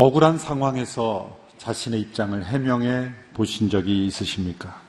[0.00, 4.80] 억울한 상황에서 자신의 입장을 해명해 보신 적이 있으십니까?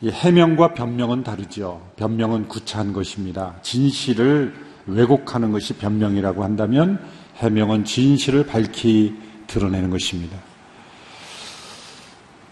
[0.00, 1.84] 이 해명과 변명은 다르죠.
[1.96, 3.56] 변명은 구차한 것입니다.
[3.62, 4.54] 진실을
[4.86, 7.04] 왜곡하는 것이 변명이라고 한다면
[7.38, 9.16] 해명은 진실을 밝히
[9.48, 10.38] 드러내는 것입니다.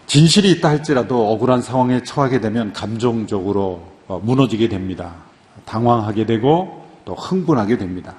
[0.08, 5.14] 진실이 있다 할지라도 억울한 상황에 처하게 되면 감정적으로 어, 무너지게 됩니다.
[5.64, 8.16] 당황하게 되고 또 흥분하게 됩니다.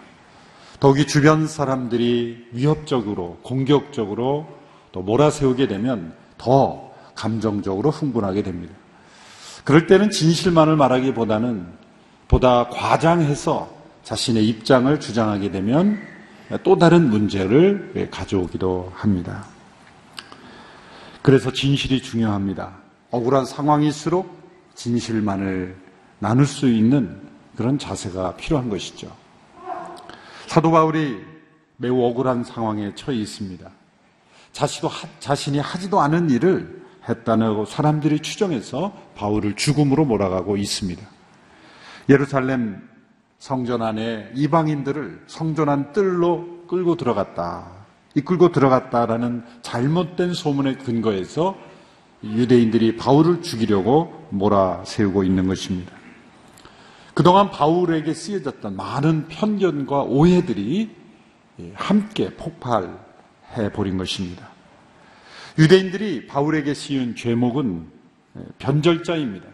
[0.82, 4.48] 더욱이 주변 사람들이 위협적으로, 공격적으로
[4.92, 8.74] 또 몰아세우게 되면 더 감정적으로 흥분하게 됩니다.
[9.64, 11.68] 그럴 때는 진실만을 말하기보다는
[12.28, 13.72] 보다 과장해서
[14.02, 16.00] 자신의 입장을 주장하게 되면
[16.64, 19.46] 또 다른 문제를 가져오기도 합니다.
[21.22, 22.74] 그래서 진실이 중요합니다.
[23.12, 24.36] 억울한 상황일수록
[24.74, 25.76] 진실만을
[26.18, 27.22] 나눌 수 있는
[27.56, 29.21] 그런 자세가 필요한 것이죠.
[30.52, 31.18] 사도 바울이
[31.78, 33.72] 매우 억울한 상황에 처해 있습니다.
[34.52, 34.90] 자신도
[35.22, 41.02] 자신이 하지도 않은 일을 했다고 사람들이 추정해서 바울을 죽음으로 몰아가고 있습니다.
[42.10, 42.86] 예루살렘
[43.40, 47.72] 성전 안에 이방인들을 성전 안 뜰로 끌고 들어갔다.
[48.16, 51.56] 이끌고 들어갔다라는 잘못된 소문의 근거에서
[52.26, 56.01] 유대인들이 바울을 죽이려고 몰아세우고 있는 것입니다.
[57.14, 60.90] 그동안 바울에게 쓰여졌던 많은 편견과 오해들이
[61.74, 64.50] 함께 폭발해 버린 것입니다.
[65.58, 67.88] 유대인들이 바울에게 씌운 죄목은
[68.60, 69.46] 변절자입니다.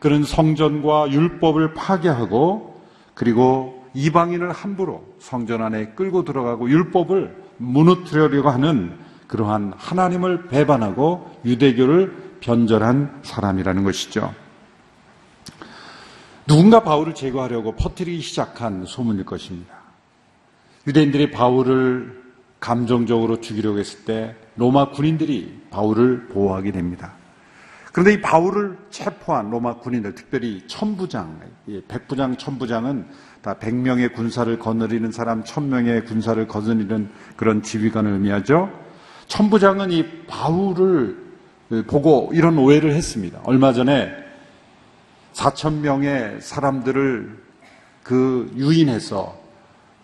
[0.00, 2.82] 그런 성전과 율법을 파괴하고
[3.14, 13.20] 그리고 이방인을 함부로 성전 안에 끌고 들어가고 율법을 무너뜨리려고 하는 그러한 하나님을 배반하고 유대교를 변절한
[13.22, 14.34] 사람이라는 것이죠.
[16.46, 19.74] 누군가 바울을 제거하려고 퍼뜨리기 시작한 소문일 것입니다.
[20.86, 22.22] 유대인들이 바울을
[22.60, 27.14] 감정적으로 죽이려고 했을 때 로마 군인들이 바울을 보호하게 됩니다.
[27.92, 31.40] 그런데 이 바울을 체포한 로마 군인들, 특별히 천부장,
[31.88, 33.06] 백부장, 천부장은
[33.40, 38.70] 다 100명의 군사를 거느리는 사람, 1000명의 군사를 거느리는 그런 지휘관을 의미하죠.
[39.28, 41.16] 천부장은 이 바울을
[41.86, 43.40] 보고 이런 오해를 했습니다.
[43.44, 44.23] 얼마 전에
[45.34, 47.42] 4천 명의 사람들을
[48.02, 49.36] 그 유인해서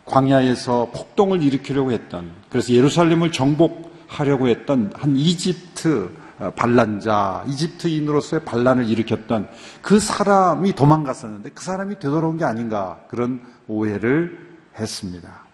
[0.05, 9.51] 광야에서 폭동을 일으키려고 했던 그래서 예루살렘을 정복하려고 했던 한 이집트 어, 반란자, 이집트인으로서의 반란을 일으켰던
[9.83, 15.45] 그 사람이 도망갔었는데 그 사람이 되돌아온 게 아닌가 그런 오해를 했습니다.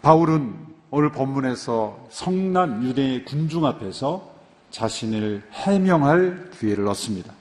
[0.00, 0.54] 바울은
[0.90, 4.32] 오늘 본문에서 성난 유대의 군중 앞에서
[4.70, 7.35] 자신을 해명할 기회를 얻습니다.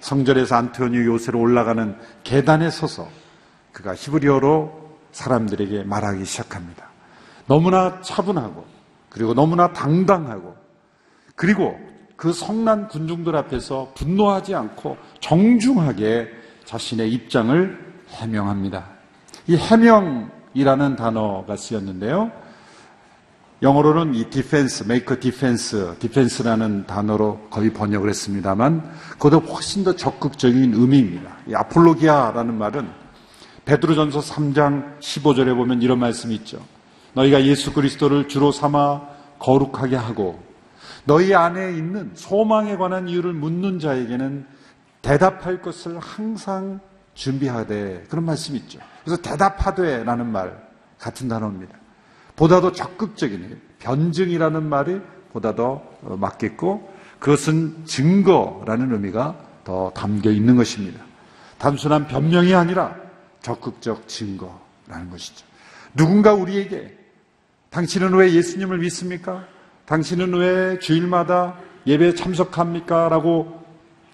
[0.00, 3.08] 성전에서 안토니오 요새로 올라가는 계단에 서서
[3.72, 6.88] 그가 히브리어로 사람들에게 말하기 시작합니다.
[7.46, 8.64] 너무나 차분하고
[9.08, 10.56] 그리고 너무나 당당하고
[11.34, 11.78] 그리고
[12.16, 16.28] 그 성난 군중들 앞에서 분노하지 않고 정중하게
[16.64, 18.86] 자신의 입장을 해명합니다.
[19.46, 22.30] 이 해명이라는 단어가 쓰였는데요.
[23.60, 28.88] 영어로는 이 defense, make a defense, defense라는 단어로 거의 번역을 했습니다만
[29.18, 31.38] 그보다 훨씬 더 적극적인 의미입니다.
[31.48, 32.88] 이 ἀπολογία라는 말은
[33.64, 36.64] 베드로전서 3장 15절에 보면 이런 말씀이 있죠.
[37.14, 39.02] 너희가 예수 그리스도를 주로 삼아
[39.40, 40.40] 거룩하게 하고
[41.04, 44.46] 너희 안에 있는 소망에 관한 이유를 묻는 자에게는
[45.02, 46.78] 대답할 것을 항상
[47.14, 48.78] 준비하되 그런 말씀이 있죠.
[49.04, 50.68] 그래서 대답하되라는 말
[50.98, 51.74] 같은 단어입니다.
[52.38, 55.00] 보다 더 적극적인 변증이라는 말이
[55.32, 56.88] 보다 더 어, 맞겠고
[57.18, 61.04] 그것은 증거라는 의미가 더 담겨 있는 것입니다.
[61.58, 62.94] 단순한 변명이 아니라
[63.42, 65.44] 적극적 증거라는 것이죠.
[65.96, 66.96] 누군가 우리에게
[67.70, 69.44] 당신은 왜 예수님을 믿습니까?
[69.86, 71.58] 당신은 왜 주일마다
[71.88, 73.08] 예배에 참석합니까?
[73.08, 73.64] 라고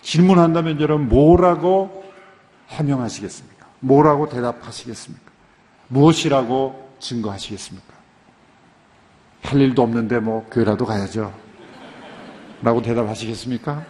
[0.00, 2.05] 질문한다면 여러분 뭐라고
[2.69, 3.67] 해명하시겠습니까?
[3.81, 5.31] 뭐라고 대답하시겠습니까?
[5.88, 7.94] 무엇이라고 증거하시겠습니까?
[9.44, 11.32] 할 일도 없는데 뭐 교회라도 가야죠.
[12.62, 13.85] 라고 대답하시겠습니까?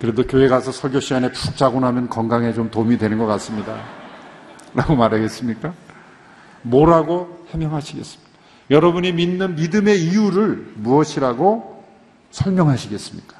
[0.00, 3.80] 그래도 교회 가서 설교 시간에 푹 자고 나면 건강에 좀 도움이 되는 것 같습니다.
[4.74, 5.72] 라고 말하겠습니까?
[6.62, 8.30] 뭐라고 해명하시겠습니까?
[8.70, 11.84] 여러분이 믿는 믿음의 이유를 무엇이라고
[12.32, 13.36] 설명하시겠습니까?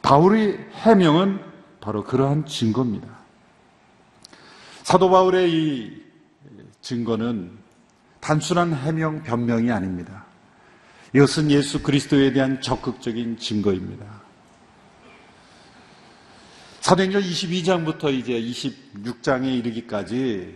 [0.00, 1.40] 바울의 해명은
[1.80, 3.08] 바로 그러한 증거입니다.
[4.82, 6.02] 사도 바울의 이
[6.80, 7.61] 증거는
[8.22, 10.24] 단순한 해명, 변명이 아닙니다.
[11.12, 14.22] 이것은 예수 그리스도에 대한 적극적인 증거입니다.
[16.80, 20.54] 사도행전 22장부터 이제 26장에 이르기까지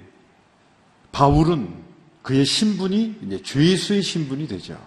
[1.10, 1.74] 바울은
[2.22, 4.80] 그의 신분이 이제 죄수의 신분이 되죠.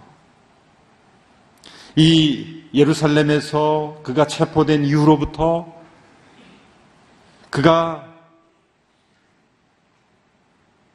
[1.97, 5.73] 이 예루살렘에서 그가 체포된 이후로부터
[7.49, 8.08] 그가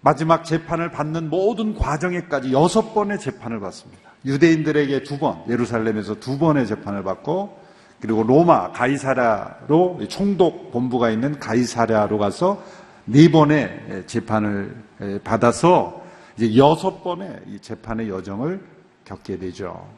[0.04, 4.02] 마지막 재판을 받는 모든 과정에까지 여섯 번의 재판을 받습니다.
[4.26, 7.58] 유대인들에게 두 번, 예루살렘에서 두 번의 재판을 받고,
[8.00, 12.62] 그리고 로마 가이사라로 총독 본부가 있는 가이사라로 가서
[13.06, 14.76] 네 번의 재판을
[15.24, 16.02] 받아서
[16.36, 18.62] 이제 여섯 번의 이 재판의 여정을
[19.06, 19.88] 겪게 되죠.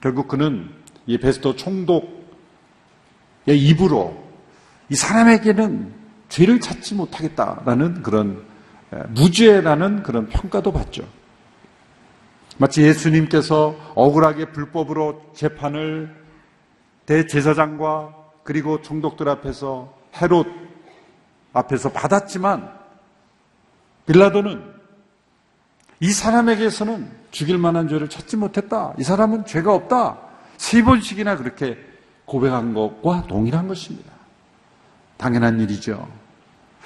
[0.00, 0.70] 결국 그는
[1.06, 2.10] 이 베스토 총독의
[3.46, 4.20] 입으로
[4.88, 5.92] 이 사람에게는
[6.30, 8.50] 죄를 찾지 못하겠다라는 그런
[9.08, 11.06] 무죄라는 그런 평가도 받죠.
[12.58, 16.14] 마치 예수님께서 억울하게 불법으로 재판을
[17.06, 20.46] 대제사장과 그리고 총독들 앞에서 헤롯
[21.52, 22.70] 앞에서 받았지만
[24.06, 24.72] 빌라도는
[26.00, 28.94] 이 사람에게서는 죽일 만한 죄를 찾지 못했다.
[28.98, 30.18] 이 사람은 죄가 없다.
[30.56, 31.78] 세 번씩이나 그렇게
[32.24, 34.12] 고백한 것과 동일한 것입니다.
[35.16, 36.08] 당연한 일이죠.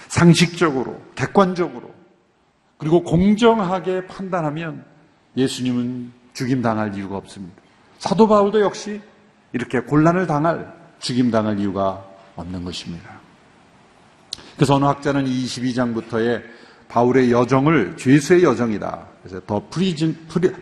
[0.09, 1.96] 상식적으로, 객관적으로,
[2.79, 4.85] 그리고 공정하게 판단하면
[5.37, 7.55] 예수님은 죽임 당할 이유가 없습니다.
[7.99, 9.01] 사도 바울도 역시
[9.53, 12.05] 이렇게 곤란을 당할 죽임 당할 이유가
[12.37, 13.11] 없는 것입니다.
[14.57, 16.43] 그래서 어느 학자는 22장부터의
[16.89, 19.07] 바울의 여정을 죄수의 여정이다.
[19.23, 20.15] 그래서 the prison,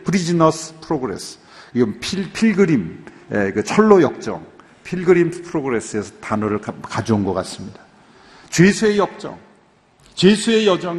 [0.05, 1.39] prisoner's progress.
[1.75, 4.47] 이건 pil, pilgrim, 그 천로 역정,
[4.85, 7.81] Pilgrim Progress에서 단어를 가져온 것 같습니다.
[8.51, 9.39] 죄수의 역정,
[10.15, 10.99] 죄수의 여정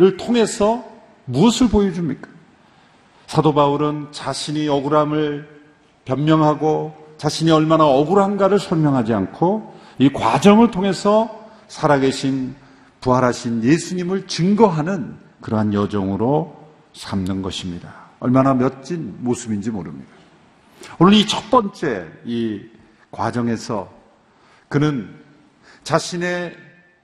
[0.00, 0.84] 을 통해서
[1.24, 2.28] 무엇을 보여줍니까?
[3.26, 5.48] 사도 바울은 자신이 억울함을
[6.04, 12.54] 변명하고 자신이 얼마나 억울한가를 설명하지 않고 이 과정을 통해서 살아계신
[13.00, 16.56] 부활하신 예수님을 증거하는 그러한 여정으로
[16.94, 17.92] 삼는 것입니다.
[18.20, 20.10] 얼마나 멋진 모습인지 모릅니다.
[20.98, 22.62] 오늘 이 첫 번째 이
[23.10, 23.90] 과정에서
[24.68, 25.14] 그는
[25.82, 26.56] 자신에게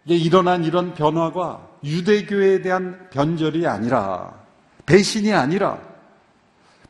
[0.07, 4.33] 일어난 이런 변화가 유대교에 대한 변절이 아니라
[4.87, 5.79] 배신이 아니라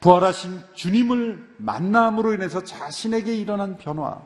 [0.00, 4.20] 부활하신 주님을 만남으로 인해서 자신에게 일어난 변화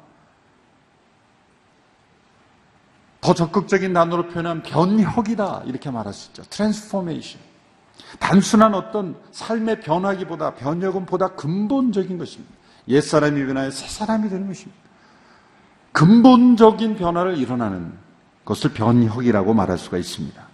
[3.20, 6.43] 더 적극적인 단어로 표현하면 변혁이다 이렇게 말할 수 있죠.
[6.44, 7.41] transformation.
[8.19, 12.55] 단순한 어떤 삶의 변화기보다 변혁은 보다 근본적인 것입니다.
[12.87, 14.81] 옛사람이 변화해 새사람이 되는 것입니다.
[15.93, 17.93] 근본적인 변화를 일어나는
[18.44, 20.48] 것을 변혁이라고 말할 수가 있습니다.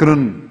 [0.00, 0.48] 그는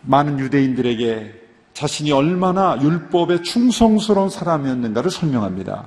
[0.00, 1.32] 많은 유대인들에게
[1.74, 5.86] 자신이 얼마나 율법에 충성스러운 사람이었는가를 설명합니다.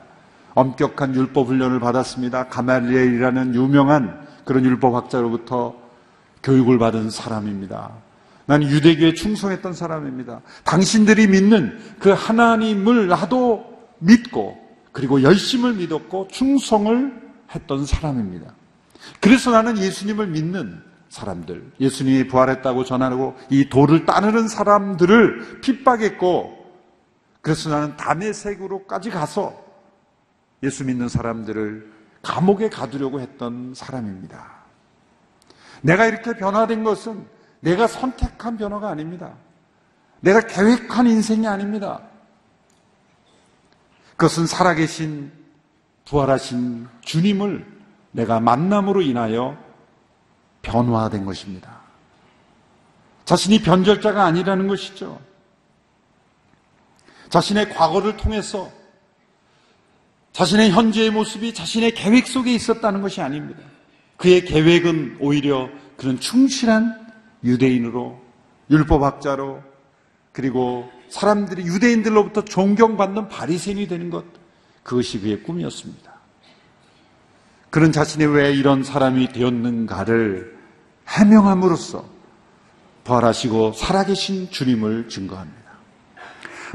[0.53, 2.47] 엄격한 율법 훈련을 받았습니다.
[2.47, 5.75] 가말리엘이라는 유명한 그런 율법학자로부터
[6.43, 7.91] 교육을 받은 사람입니다.
[8.45, 10.39] 나는 유대교에 충성했던 사람입니다.
[10.63, 13.65] 당신들이 믿는 그 하나님을 나도
[13.99, 14.57] 믿고
[14.93, 17.21] 그리고 열심을 믿었고 충성을
[17.53, 18.53] 했던 사람입니다.
[19.19, 26.65] 그래서 나는 예수님을 믿는 사람들, 예수님이 부활했다고 전하고 이 도를 따르는 사람들을 핍박했고
[27.39, 29.55] 그래서 나는 담의색으로까지 가서
[30.61, 31.89] 예수 믿는 사람들을
[32.21, 34.55] 감옥에 가두려고 했던 사람입니다.
[35.81, 37.25] 내가 이렇게 변화된 것은
[37.61, 39.35] 내가 선택한 변화가 아닙니다.
[40.19, 42.01] 내가 계획한 인생이 아닙니다.
[44.17, 45.31] 그것은 살아계신
[46.09, 47.65] 부활하신 주님을
[48.11, 49.64] 내가 만남으로 인하여
[50.65, 51.79] 변화된 것입니다.
[53.23, 55.19] 자신이 변절자가 아니라는 것이죠.
[57.29, 58.71] 자신의 과거를 통해서
[60.33, 63.61] 자신의 현재의 모습이 자신의 계획 속에 있었다는 것이 아닙니다.
[64.17, 67.07] 그의 계획은 오히려 그런 충실한
[67.43, 68.19] 유대인으로
[68.69, 69.61] 율법학자로
[70.31, 74.25] 그리고 사람들이 유대인들로부터 존경받는 바리새인이 되는 것
[74.83, 76.13] 그것이 그의 꿈이었습니다.
[77.69, 80.54] 그런 자신이 왜 이런 사람이 되었는가를
[81.07, 82.05] 해명함으로써
[83.03, 85.71] 부활하시고 살아계신 주님을 증거합니다.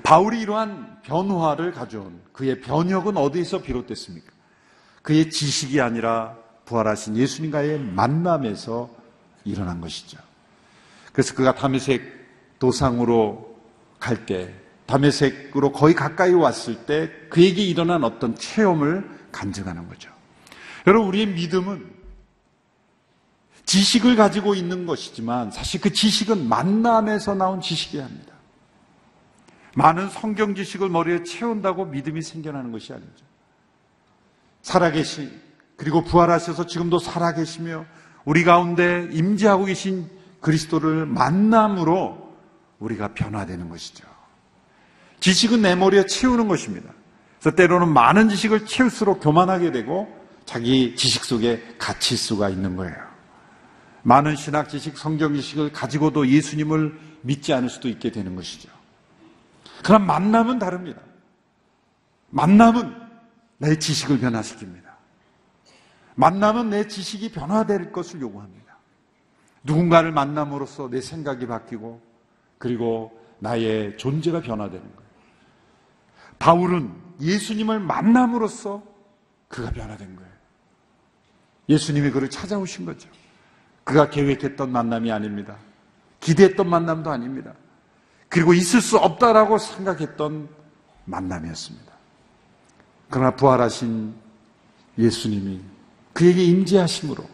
[0.03, 4.31] 바울이 이러한 변화를 가져온 그의 변혁은 어디에서 비롯됐습니까?
[5.03, 8.91] 그의 지식이 아니라 부활하신 예수님과의 만남에서
[9.45, 10.19] 일어난 것이죠.
[11.13, 12.03] 그래서 그가 담에색
[12.59, 13.57] 도상으로
[13.99, 14.55] 갈 때,
[14.87, 20.11] 담에색으로 거의 가까이 왔을 때 그에게 일어난 어떤 체험을 간증하는 거죠.
[20.87, 22.00] 여러분, 우리의 믿음은
[23.71, 28.35] 지식을 가지고 있는 것이지만 사실 그 지식은 만남에서 나온 지식이야 합니다.
[29.77, 33.25] 많은 성경 지식을 머리에 채운다고 믿음이 생겨나는 것이 아니죠.
[34.63, 35.31] 살아계신
[35.77, 37.87] 그리고 부활하셔서 지금도 살아계시며
[38.25, 40.11] 우리 가운데 임재하고 계신
[40.41, 42.35] 그리스도를 만남으로
[42.81, 44.05] 우리가 변화되는 것이죠.
[45.21, 46.91] 지식은 내 머리에 채우는 것입니다.
[47.39, 50.13] 그래서 때로는 많은 지식을 채울수록 교만하게 되고
[50.45, 53.10] 자기 지식 속에 갇힐 수가 있는 거예요.
[54.03, 58.71] 많은 신학 지식, 성경 지식을 가지고도 예수님을 믿지 않을 수도 있게 되는 것이죠.
[59.85, 61.01] 그럼 만남은 다릅니다.
[62.31, 62.95] 만남은
[63.59, 64.91] 내 지식을 변화시킵니다.
[66.15, 68.77] 만남은 내 지식이 변화될 것을 요구합니다.
[69.63, 72.01] 누군가를 만남으로써 내 생각이 바뀌고
[72.59, 75.11] 그리고 나의 존재가 변화되는 거예요.
[76.39, 78.83] 바울은 예수님을 만남으로써
[79.49, 80.31] 그가 변화된 거예요.
[81.69, 83.09] 예수님이 그를 찾아오신 거죠.
[83.91, 85.57] 그가 계획했던 만남이 아닙니다.
[86.21, 87.53] 기대했던 만남도 아닙니다.
[88.29, 90.49] 그리고 있을 수 없다라고 생각했던
[91.07, 91.93] 만남이었습니다.
[93.09, 94.15] 그러나 부활하신
[94.97, 95.61] 예수님이
[96.13, 97.25] 그에게 임재하심으로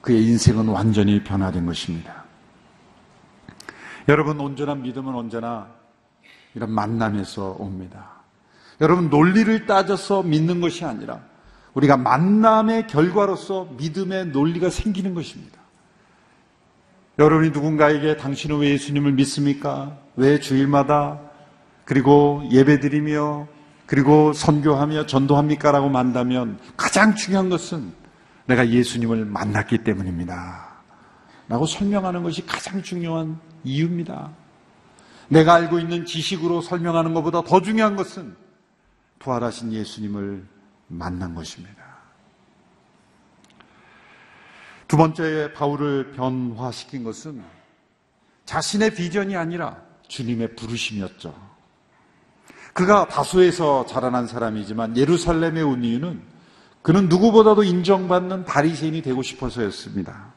[0.00, 2.24] 그의 인생은 완전히 변화된 것입니다.
[4.08, 5.68] 여러분, 온전한 믿음은 언제나
[6.54, 8.22] 이런 만남에서 옵니다.
[8.80, 11.20] 여러분, 논리를 따져서 믿는 것이 아니라
[11.74, 15.59] 우리가 만남의 결과로서 믿음의 논리가 생기는 것입니다.
[17.20, 19.94] 여러분이 누군가에게 당신은 왜 예수님을 믿습니까?
[20.16, 21.20] 왜 주일마다
[21.84, 23.46] 그리고 예배드리며
[23.84, 25.70] 그리고 선교하며 전도합니까?
[25.70, 27.92] 라고 만다면 가장 중요한 것은
[28.46, 30.66] 내가 예수님을 만났기 때문입니다.
[31.46, 34.30] 라고 설명하는 것이 가장 중요한 이유입니다.
[35.28, 38.34] 내가 알고 있는 지식으로 설명하는 것보다 더 중요한 것은
[39.18, 40.42] 부활하신 예수님을
[40.88, 41.79] 만난 것입니다.
[44.90, 47.40] 두 번째 바울을 변화시킨 것은
[48.44, 49.76] 자신의 비전이 아니라
[50.08, 51.32] 주님의 부르심이었죠.
[52.72, 56.20] 그가 다소에서 자라난 사람이지만 예루살렘에 온 이유는
[56.82, 60.32] 그는 누구보다도 인정받는 바리새인이 되고 싶어서였습니다.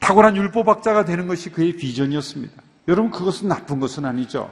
[0.00, 2.62] 탁월한 율법학자가 되는 것이 그의 비전이었습니다.
[2.88, 4.50] 여러분 그것은 나쁜 것은 아니죠.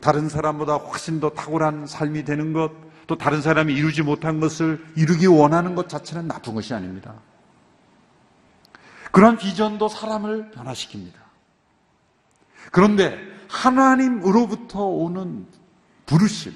[0.00, 2.72] 다른 사람보다 훨씬 더 탁월한 삶이 되는 것,
[3.06, 7.14] 또 다른 사람이 이루지 못한 것을 이루기 원하는 것 자체는 나쁜 것이 아닙니다.
[9.12, 11.14] 그런 비전도 사람을 변화시킵니다.
[12.72, 15.46] 그런데 하나님으로부터 오는
[16.06, 16.52] 부르심,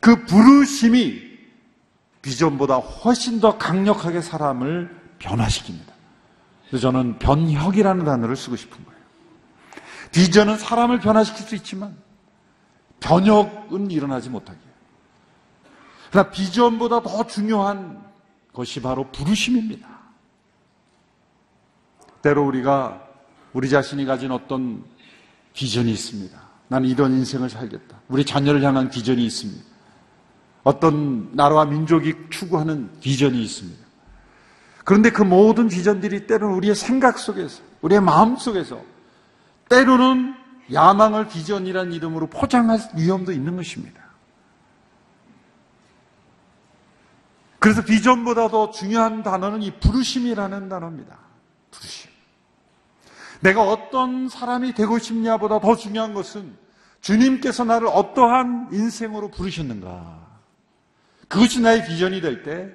[0.00, 1.22] 그 부르심이
[2.20, 5.94] 비전보다 훨씬 더 강력하게 사람을 변화시킵니다.
[6.68, 9.00] 그래서 저는 변혁이라는 단어를 쓰고 싶은 거예요.
[10.10, 11.96] 비전은 사람을 변화시킬 수 있지만
[13.00, 14.58] 변혁은 일어나지 못하게.
[16.10, 18.02] 그러나 비전보다 더 중요한
[18.52, 19.93] 것이 바로 부르심입니다.
[22.24, 23.02] 때로 우리가
[23.52, 24.82] 우리 자신이 가진 어떤
[25.52, 26.40] 비전이 있습니다.
[26.68, 28.00] 나는 이런 인생을 살겠다.
[28.08, 29.62] 우리 자녀를 향한 비전이 있습니다.
[30.64, 33.84] 어떤 나라와 민족이 추구하는 비전이 있습니다.
[34.84, 38.82] 그런데 그 모든 비전들이 때로는 우리의 생각 속에서, 우리의 마음 속에서,
[39.68, 40.34] 때로는
[40.72, 44.02] 야망을 비전이라는 이름으로 포장할 위험도 있는 것입니다.
[47.58, 51.24] 그래서 비전보다 도 중요한 단어는 이 부르심이라는 단어입니다.
[53.40, 56.54] 내가 어떤 사람이 되고 싶냐보다 더 중요한 것은
[57.00, 60.24] 주님께서 나를 어떠한 인생으로 부르셨는가.
[61.28, 62.72] 그것이 나의 비전이 될 때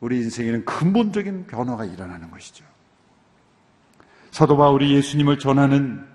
[0.00, 2.64] 우리 인생에는 근본적인 변화가 일어나는 것이죠.
[4.30, 6.06] 사도 바울이 예수님을 전하는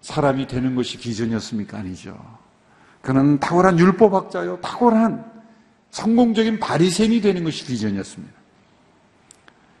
[0.00, 1.78] 사람이 되는 것이 비전이었습니까?
[1.78, 2.16] 아니죠.
[3.02, 5.24] 그는 탁월한 율법학자요, 탁월한
[5.90, 8.32] 성공적인 바리새인이 되는 것이 비전이었습니다.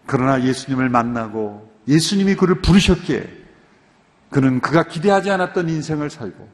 [0.06, 3.38] 그러나 예수님을 만나고 예수님이 그를 부르셨기에
[4.30, 6.48] 그는 그가 기대하지 않았던 인생을 살고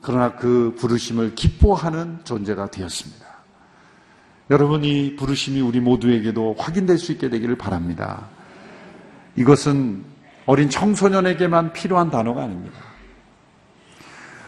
[0.00, 3.24] 그러나 그 부르심을 기뻐하는 존재가 되었습니다.
[4.50, 8.28] 여러분 이 부르심이 우리 모두에게도 확인될 수 있게 되기를 바랍니다.
[9.36, 10.04] 이것은
[10.44, 12.78] 어린 청소년에게만 필요한 단어가 아닙니다.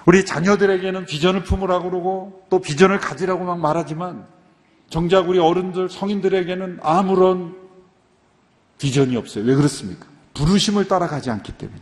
[0.04, 4.26] 우리 자녀들에게는 비전을 품으라고 그러고 또 비전을 가지라고 막 말하지만
[4.90, 7.56] 정작 우리 어른들, 성인들에게는 아무런
[8.78, 9.44] 비전이 없어요.
[9.44, 10.06] 왜 그렇습니까?
[10.36, 11.80] 부르심을 따라가지 않기 때문에.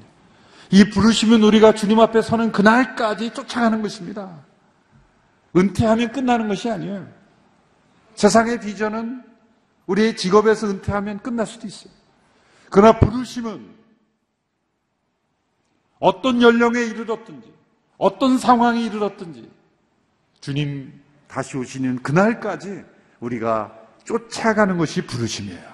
[0.70, 4.44] 이 부르심은 우리가 주님 앞에 서는 그날까지 쫓아가는 것입니다.
[5.56, 7.06] 은퇴하면 끝나는 것이 아니에요.
[8.14, 9.22] 세상의 비전은
[9.86, 11.92] 우리의 직업에서 은퇴하면 끝날 수도 있어요.
[12.70, 13.74] 그러나 부르심은
[15.98, 17.52] 어떤 연령에 이르렀든지,
[17.98, 19.50] 어떤 상황에 이르렀든지,
[20.40, 22.84] 주님 다시 오시는 그날까지
[23.20, 23.72] 우리가
[24.04, 25.73] 쫓아가는 것이 부르심이에요.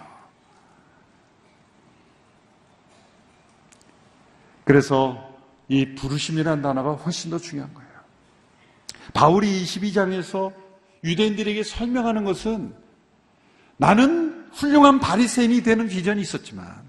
[4.71, 5.19] 그래서
[5.67, 7.91] 이 부르심이라는 단어가 훨씬 더 중요한 거예요.
[9.12, 10.53] 바울이 22장에서
[11.03, 12.73] 유대인들에게 설명하는 것은
[13.79, 16.83] 나는 훌륭한 바리새인이 되는 비전이 있었지만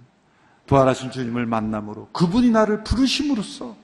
[0.68, 3.76] 부활하신 주님을 만남으로 그분이 나를 부르심으로써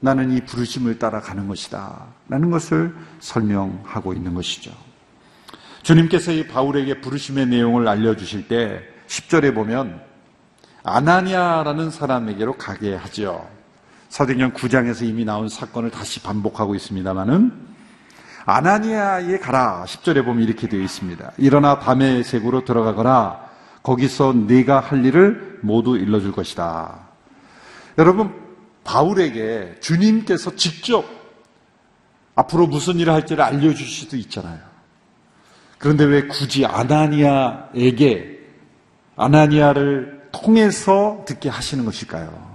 [0.00, 2.06] 나는 이 부르심을 따라가는 것이다.
[2.28, 4.70] 라는 것을 설명하고 있는 것이죠.
[5.82, 10.13] 주님께서 이 바울에게 부르심의 내용을 알려주실 때 10절에 보면
[10.84, 13.48] 아나니아라는 사람에게로 가게 하죠.
[14.10, 17.52] 사도행전 9장에서 이미 나온 사건을 다시 반복하고 있습니다만은
[18.46, 21.32] 아나니아에 가라 10절에 보면 이렇게 되어 있습니다.
[21.38, 23.40] 일어나 밤의 색으로 들어가거나
[23.82, 27.00] 거기서 네가 할 일을 모두 일러줄 것이다.
[27.96, 28.34] 여러분
[28.84, 31.06] 바울에게 주님께서 직접
[32.34, 34.58] 앞으로 무슨 일을 할지를 알려주실 수도 있잖아요.
[35.78, 38.40] 그런데 왜 굳이 아나니아에게
[39.16, 42.54] 아나니아를 통해서 듣게 하시는 것일까요?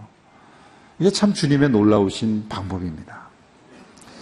[0.99, 3.29] 이게 참 주님의 놀라우신 방법입니다.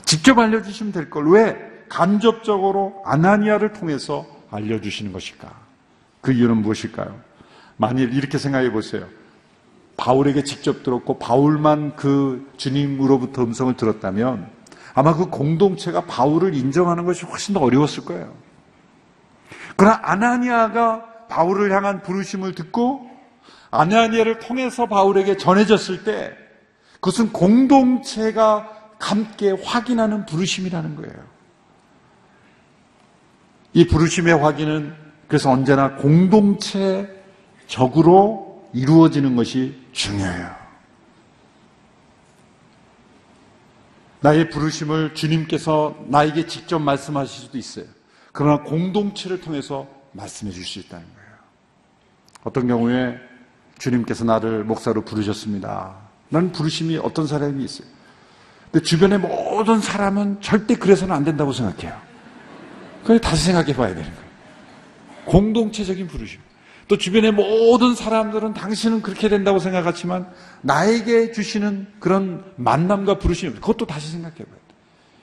[0.06, 1.56] 직접 알려주시면 될 걸 왜
[1.90, 5.52] 간접적으로 아나니아를 통해서 알려주시는 것일까?
[6.22, 7.20] 그 이유는 무엇일까요?
[7.78, 9.06] 만일 이렇게 생각해 보세요.
[9.98, 14.50] 바울에게 직접 들었고 바울만 그 주님으로부터 음성을 들었다면
[14.94, 18.34] 아마 그 공동체가 바울을 인정하는 것이 훨씬 더 어려웠을 거예요.
[19.76, 23.10] 그러나 아나니아가 바울을 향한 부르심을 듣고
[23.72, 26.36] 아나니아를 통해서 바울에게 전해졌을 때
[26.96, 31.38] 그것은 공동체가 함께 확인하는 부르심이라는 거예요.
[33.74, 34.96] 이 부르심의 확인은
[35.28, 37.18] 그래서 언제나 공동체적으로
[38.74, 40.56] 이루어지는 것이 중요해요.
[44.22, 47.86] 나의 부르심을 주님께서 나에게 직접 말씀하실 수도 있어요.
[48.32, 51.30] 그러나 공동체를 통해서 말씀해 줄 수 있다는 거예요.
[52.44, 53.20] 어떤 경우에
[53.78, 55.96] 주님께서 나를 목사로 부르셨습니다.
[56.30, 57.88] 나는 부르심이 어떤 사람이 있어요.
[58.72, 61.98] 근데 주변의 모든 사람은 절대 그래서는 안 된다고 생각해요.
[63.02, 64.28] 그걸 다시 생각해 봐야 되는 거예요.
[65.26, 66.42] 공동체적인 부르심.
[66.88, 70.28] 또 주변의 모든 사람들은 당신은 그렇게 된다고 생각하지만
[70.62, 74.62] 나에게 주시는 그런 만남과 부르심, 그것도 다시 생각해 봐야 돼요.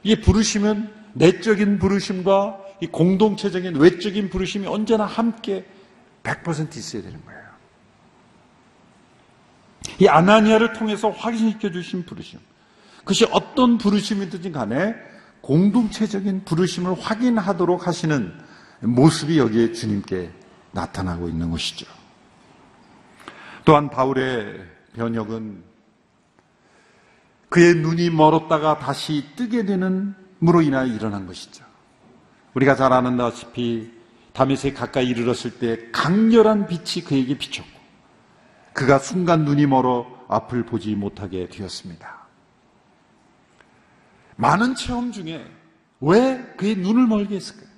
[0.03, 5.64] 이게 부르심은 내적인 부르심과 이 공동체적인 외적인 부르심이 언제나 함께
[6.23, 7.44] 100% 있어야 되는 거예요.
[9.99, 12.38] 이 아나니아를 통해서 확인시켜 주신 부르심.
[12.99, 14.94] 그것이 어떤 부르심이든지 간에
[15.40, 18.33] 공동체적인 부르심을 확인하도록 하시는
[18.81, 20.31] 모습이 여기에 주님께
[20.73, 21.87] 나타나고 있는 것이죠.
[23.64, 25.62] 또한 바울의 변혁은
[27.49, 31.64] 그의 눈이 멀었다가 다시 뜨게 되는 무로 인하여 일어난 것이죠.
[32.55, 33.92] 우리가 잘 아는다시피
[34.33, 37.74] 다윗에 가까이 이르렀을 때 강렬한 빛이 그에게 비쳤고
[38.75, 42.27] 그가 순간 눈이 멀어 앞을 보지 못하게 되었습니다.
[44.37, 45.47] 많은 체험 중에
[46.01, 47.69] 왜 그의 눈을 멀게 했을까요?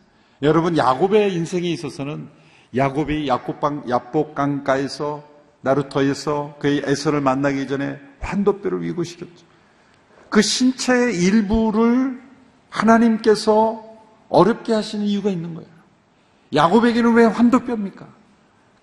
[0.42, 2.28] 여러분 야곱의 인생에 있어서는
[2.74, 5.22] 야곱이 야곱강 야복강가에서
[5.60, 9.46] 나루터에서 그의 에서를 만나기 전에 환도뼈를 위고시켰죠.
[10.30, 12.22] 그 신체의 일부를
[12.70, 13.84] 하나님께서
[14.28, 15.68] 어렵게 하시는 이유가 있는 거예요.
[16.54, 18.08] 야곱에게는 왜 환도뼈입니까?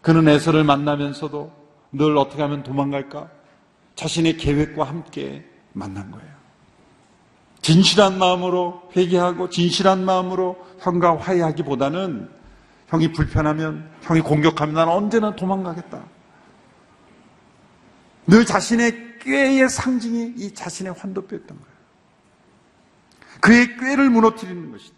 [0.01, 1.62] 그는 에서를 만나면서도
[1.93, 3.29] 늘 어떻게 하면 도망갈까?
[3.95, 6.33] 자신의 계획과 함께 만난 거예요.
[7.61, 12.29] 진실한 마음으로 회개하고 진실한 마음으로 형과 화해하기보다는
[12.87, 16.03] 형이 불편하면 형이 공격하면 나는 언제나 도망가겠다.
[18.27, 21.73] 늘 자신의 꾀의 상징이 이 자신의 환도뼈였던 거예요.
[23.41, 24.95] 그의 꾀를 무너뜨리는 것이죠.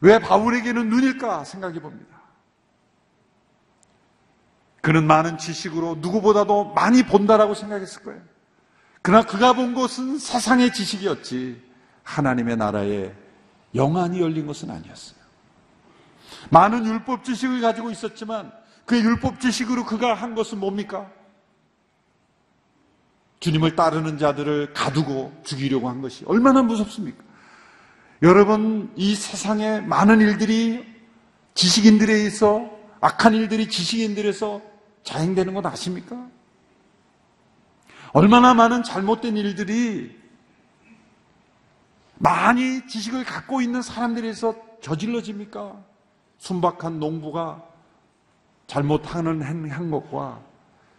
[0.00, 2.11] 왜 바울에게는 눈일까 생각해 봅니다.
[4.82, 8.20] 그는 많은 지식으로 누구보다도 많이 본다라고 생각했을 거예요.
[9.00, 11.62] 그러나 그가 본 것은 세상의 지식이었지
[12.02, 13.12] 하나님의 나라에
[13.74, 15.22] 영안이 열린 것은 아니었어요.
[16.50, 18.52] 많은 율법 지식을 가지고 있었지만
[18.84, 21.08] 그 율법 지식으로 그가 한 것은 뭡니까?
[23.38, 27.22] 주님을 따르는 자들을 가두고 죽이려고 한 것이 얼마나 무섭습니까?
[28.22, 30.84] 여러분, 이 세상에 많은 일들이
[31.54, 34.71] 지식인들에 의해서 악한 일들이 지식인들에서
[35.02, 36.28] 자행되는 것 아십니까?
[38.12, 40.20] 얼마나 많은 잘못된 일들이
[42.16, 45.76] 많이 지식을 갖고 있는 사람들에서 저질러집니까?
[46.38, 47.64] 순박한 농부가
[48.66, 50.40] 잘못하는 한 것과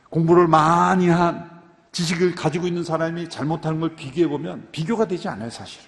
[0.09, 1.53] 공부를 많이 한
[1.91, 5.81] 지식을 가지고 있는 사람이 잘못하는 걸 비교해 보면 비교가 되지 않아요, 사실.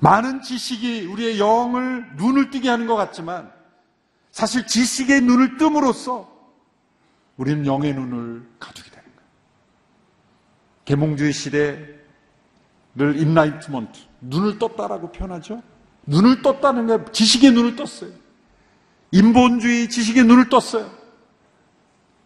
[0.00, 3.52] 많은 지식이 우리의 영을 눈을 뜨게 하는 것 같지만
[4.32, 6.30] 사실 지식의 눈을 뜸으로써
[7.36, 9.28] 우리는 영의 눈을 가지게 되는 거예요.
[10.84, 11.96] 계몽주의 시대를
[12.96, 15.62] 인라이트먼트, 눈을 떴다라고 표현하죠.
[16.06, 18.12] 눈을 떴다는 게 지식의 눈을 떴어요.
[19.12, 20.90] 인본주의 지식의 눈을 떴어요.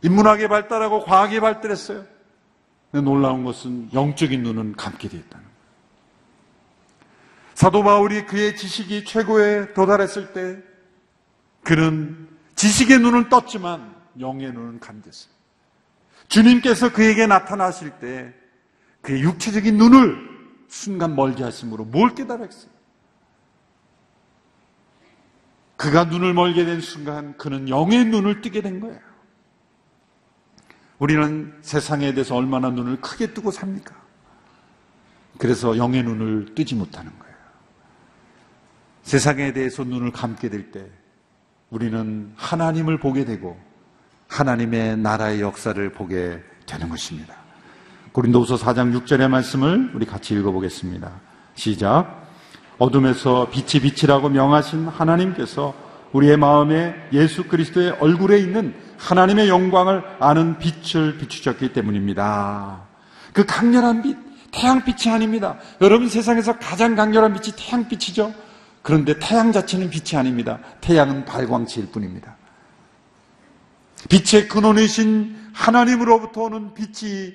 [0.02, 2.04] 인문학이 발달하고 과학이 발달했어요.
[2.90, 5.54] 근데 놀라운 것은 영적인 눈은 감게 되어 있다는 거예요.
[7.54, 10.73] 사도 바울이 그의 지식이 최고에 도달했을 때
[11.64, 15.32] 그는 지식의 눈을 떴지만 영의 눈은 감겼어요.
[16.28, 18.32] 주님께서 그에게 나타나실 때
[19.00, 20.34] 그의 육체적인 눈을
[20.68, 22.72] 순간 멀게 하심으로 뭘 깨달았어요?
[25.76, 29.00] 그가 눈을 멀게 된 순간 그는 영의 눈을 뜨게 된 거예요.
[30.98, 33.94] 우리는 세상에 대해서 얼마나 눈을 크게 뜨고 삽니까?
[35.38, 37.34] 그래서 영의 눈을 뜨지 못하는 거예요.
[39.02, 40.88] 세상에 대해서 눈을 감게 될 때
[41.74, 43.58] 우리는 하나님을 보게 되고
[44.28, 47.34] 하나님의 나라의 역사를 보게 되는 것입니다.
[48.12, 51.10] 고린도후서 4장 6절의 말씀을 우리 같이 읽어보겠습니다.
[51.56, 52.28] 시작.
[52.78, 55.74] 어둠에서 빛이 빛이라고 명하신 하나님께서
[56.12, 62.82] 우리의 마음에 예수 그리스도의 얼굴에 있는 하나님의 영광을 아는 빛을 비추셨기 때문입니다.
[63.32, 64.16] 그 강렬한 빛,
[64.52, 65.56] 태양빛이 아닙니다.
[65.80, 68.43] 여러분 세상에서 가장 강렬한 빛이 태양빛이죠.
[68.84, 70.60] 그런데 태양 자체는 빛이 아닙니다.
[70.82, 72.36] 태양은 발광체일 뿐입니다.
[74.10, 77.32] 빛의 근원이신 하나님으로부터 오는 빛이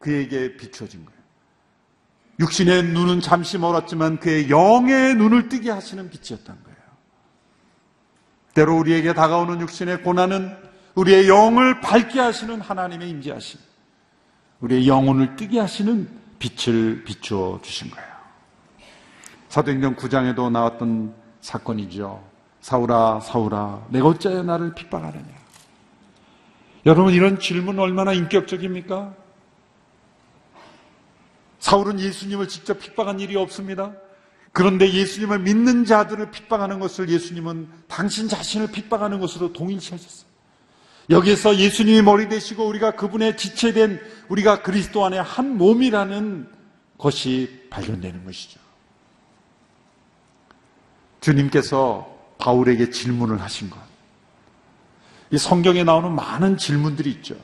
[0.00, 1.18] 그에게 비춰진 거예요.
[2.40, 6.78] 육신의 눈은 잠시 멀었지만 그의 영의 눈을 뜨게 하시는 빛이었던 거예요.
[8.54, 10.56] 때로 우리에게 다가오는 육신의 고난은
[10.96, 13.60] 우리의 영을 밝게 하시는 하나님의 임재하심,
[14.62, 16.08] 우리의 영혼을 뜨게 하시는
[16.40, 18.07] 빛을 비추어 주신 거예요.
[19.48, 22.22] 사도행전 9장에도 나왔던 사건이죠.
[22.60, 25.38] 사울아, 사울아, 내가 어찌하여 나를 핍박하느냐?
[26.86, 29.14] 여러분, 이런 질문 얼마나 인격적입니까?
[31.60, 33.92] 사울은 예수님을 직접 핍박한 일이 없습니다.
[34.52, 40.28] 그런데 예수님을 믿는 자들을 핍박하는 것을 예수님은 당신 자신을 핍박하는 것으로 동일시하셨어요.
[41.10, 46.48] 여기에서 예수님이 머리 되시고 우리가 그분의 지체된 우리가 그리스도 안에 한 몸이라는
[46.98, 48.67] 것이 발견되는 것이죠.
[51.20, 53.78] 주님께서 바울에게 질문을 하신 것.
[55.30, 57.34] 이 성경에 나오는 많은 질문들이 있죠.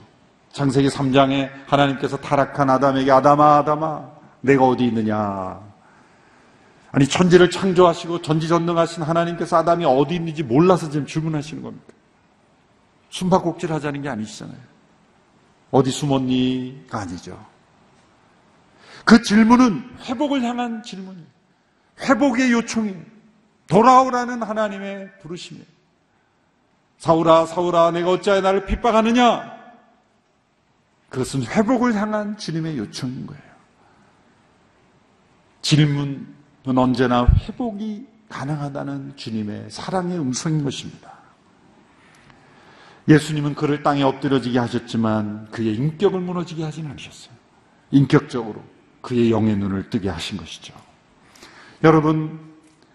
[0.52, 4.08] 창세기 3장에 하나님께서 타락한 아담에게 아담아 아담아
[4.40, 5.60] 내가 어디 있느냐
[6.92, 11.92] 아니 천지를 창조하시고 전지전능하신 하나님께서 아담이 어디 있는지 몰라서 지금 질문하시는 겁니까?
[13.10, 14.56] 숨바꼭질 하자는 게 아니시잖아요.
[15.72, 17.44] 어디 숨었니?가 아니죠.
[19.04, 21.26] 그 질문은 회복을 향한 질문이에요.
[22.00, 23.13] 회복의 요청이에요.
[23.68, 25.66] 돌아오라는 하나님의 부르심이에요.
[26.98, 29.54] 사울아, 사울아, 내가 어찌하여 나를 핍박하느냐?
[31.08, 33.42] 그것은 회복을 향한 주님의 요청인 거예요.
[35.62, 36.34] 질문은
[36.76, 41.14] 언제나 회복이 가능하다는 주님의 사랑의 음성인 것입니다.
[43.08, 47.34] 예수님은 그를 땅에 엎드려지게 하셨지만 그의 인격을 무너지게 하진 않으셨어요.
[47.90, 48.62] 인격적으로
[49.02, 50.74] 그의 영의 눈을 뜨게 하신 것이죠.
[51.82, 52.53] 여러분,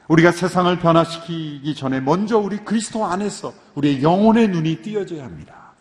[0.10, 5.74] 우리가 세상을 변화시키기 전에 먼저 우리 그리스도 안에서 우리의 영혼의 눈이 띄어져야 합니다.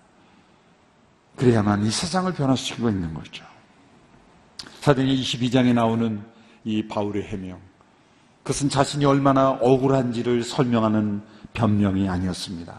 [1.37, 3.45] 그래야만 이 세상을 변화시키고 있는 거죠.
[4.81, 6.23] 사도행 22장에 나오는
[6.65, 7.59] 이 바울의 해명.
[8.43, 11.23] 그것은 자신이 얼마나 억울한지를 설명하는
[11.55, 12.75] 변명이 아니었습니다.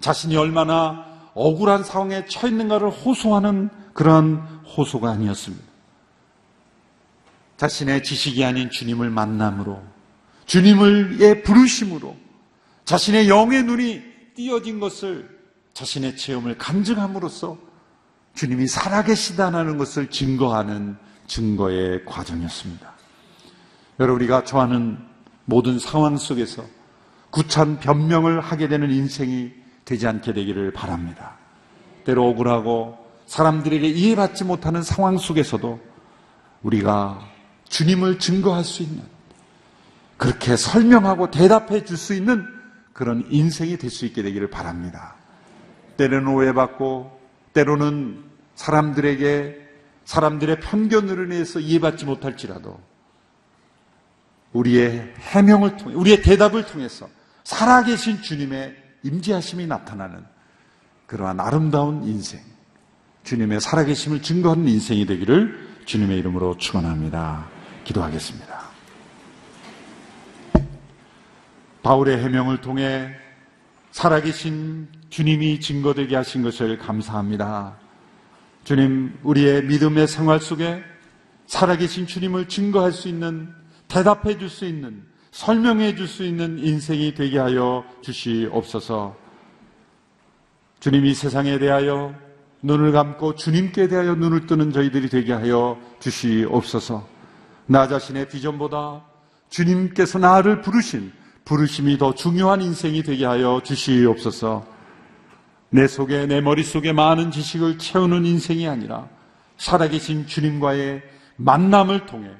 [0.00, 4.36] 자신이 얼마나 억울한 상황에 처해 있는가를 호소하는 그런
[4.76, 5.64] 호소가 아니었습니다.
[7.58, 9.93] 자신의 지식이 아닌 주님을 만남으로
[10.46, 12.16] 주님을의 부르심으로
[12.84, 14.02] 자신의 영의 눈이
[14.34, 15.28] 띄어진 것을
[15.72, 17.58] 자신의 체험을 간증함으로써
[18.34, 22.92] 주님이 살아계시다는 것을 증거하는 증거의 과정이었습니다.
[24.00, 24.98] 여러분 우리가 좋아하는
[25.44, 26.64] 모든 상황 속에서
[27.30, 29.52] 구찬 변명을 하게 되는 인생이
[29.84, 31.36] 되지 않게 되기를 바랍니다.
[32.04, 35.80] 때로 억울하고 사람들에게 이해받지 못하는 상황 속에서도
[36.62, 37.20] 우리가
[37.68, 39.02] 주님을 증거할 수 있는
[40.24, 42.46] 그렇게 설명하고 대답해 줄 수 있는
[42.94, 45.16] 그런 인생이 될 수 있게 되기를 바랍니다.
[45.98, 47.20] 때로는 오해받고
[47.52, 49.60] 때로는 사람들에게
[50.06, 52.80] 사람들의 편견으로 인해서 이해받지 못할지라도
[54.54, 57.06] 우리의 해명을 통해 우리의 대답을 통해서
[57.44, 60.24] 살아계신 주님의 임재하심이 나타나는
[61.06, 62.40] 그러한 아름다운 인생
[63.24, 67.46] 주님의 살아계심을 증거하는 인생이 되기를 주님의 이름으로 축원합니다.
[67.84, 68.53] 기도하겠습니다.
[71.84, 73.14] 바울의 해명을 통해
[73.90, 77.76] 살아계신 주님이 증거되게 하신 것을 감사합니다.
[78.64, 80.82] 주님, 우리의 믿음의 생활 속에
[81.46, 83.54] 살아계신 주님을 증거할 수 있는,
[83.86, 89.14] 대답해 줄 수 있는, 설명해 줄 수 있는 인생이 되게 하여 주시옵소서.
[90.80, 92.14] 주님 이 세상에 대하여
[92.62, 97.06] 눈을 감고 주님께 대하여 눈을 뜨는 저희들이 되게 하여 주시옵소서.
[97.66, 99.04] 나 자신의 비전보다
[99.50, 101.12] 주님께서 나를 부르신
[101.44, 104.66] 부르심이 더 중요한 인생이 되게 하여 주시옵소서.
[105.70, 109.08] 내 속에 내 머릿속에 많은 지식을 채우는 인생이 아니라
[109.58, 111.02] 살아계신 주님과의
[111.36, 112.30] 만남을 통해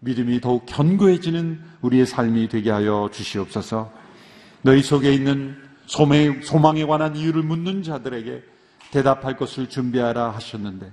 [0.00, 3.90] 믿음이 더욱 견고해지는 우리의 삶이 되게 하여 주시옵소서.
[4.62, 8.42] 너희 속에 있는 소망- 소망에 관한 이유를 묻는 자들에게
[8.90, 10.92] 대답할 것을 준비하라 하셨는데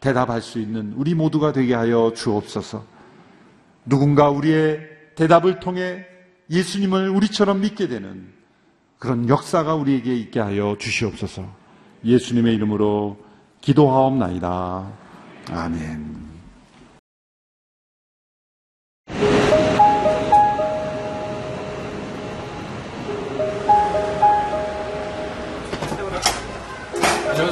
[0.00, 2.84] 대답할 수 있는 우리 모두가 되게 하여 주옵소서.
[3.86, 4.80] 누군가 우리의
[5.16, 6.06] 대답을 통해
[6.50, 8.32] 예수님을 우리처럼 믿게 되는
[8.98, 11.46] 그런 역사가 우리에게 있게 하여 주시옵소서.
[12.04, 13.18] 예수님의 이름으로
[13.60, 14.92] 기도하옵나이다.
[15.50, 16.24] 아멘.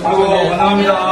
[0.05, 1.12] 아이고 감사합니다.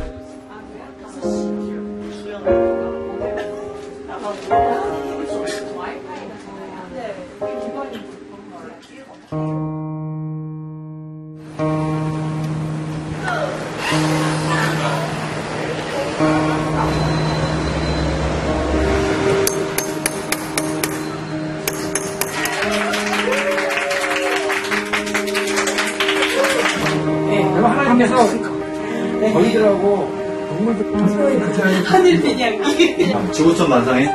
[32.01, 34.07] 하늘 그냥 지구촌 만상에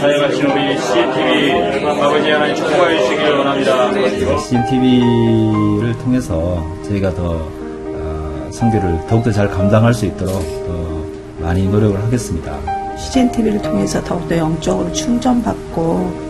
[0.00, 4.38] 사역하신 우리 CTV 아버지 하나님 축복해 주시길 원합니다.
[4.38, 10.32] CNTV를 통해서 저희가 더 어, 선교를 더욱더 잘 감당할 수 있도록
[10.64, 12.56] 더 많이 노력을 하겠습니다.
[12.96, 16.29] CGN TV를 통해서 더욱더 영적으로 충전받고